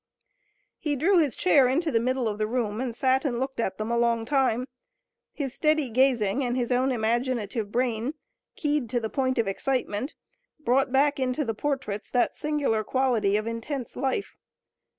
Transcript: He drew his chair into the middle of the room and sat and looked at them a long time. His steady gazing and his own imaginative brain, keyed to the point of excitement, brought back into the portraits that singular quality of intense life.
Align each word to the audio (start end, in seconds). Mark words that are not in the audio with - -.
He 0.79 0.95
drew 0.95 1.19
his 1.19 1.35
chair 1.35 1.67
into 1.67 1.91
the 1.91 1.99
middle 1.99 2.27
of 2.27 2.39
the 2.39 2.47
room 2.47 2.81
and 2.81 2.95
sat 2.95 3.23
and 3.23 3.39
looked 3.39 3.59
at 3.59 3.77
them 3.77 3.91
a 3.91 3.97
long 3.99 4.25
time. 4.25 4.67
His 5.31 5.53
steady 5.53 5.91
gazing 5.91 6.43
and 6.43 6.57
his 6.57 6.71
own 6.71 6.91
imaginative 6.91 7.71
brain, 7.71 8.15
keyed 8.55 8.89
to 8.89 8.99
the 8.99 9.11
point 9.11 9.37
of 9.37 9.47
excitement, 9.47 10.15
brought 10.59 10.91
back 10.91 11.19
into 11.19 11.45
the 11.45 11.53
portraits 11.53 12.09
that 12.09 12.35
singular 12.35 12.83
quality 12.83 13.37
of 13.37 13.45
intense 13.45 13.95
life. 13.95 14.35